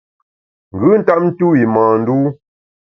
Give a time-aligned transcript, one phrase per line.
[0.73, 2.17] Ngùn ntap ntu’w i mâ ndû.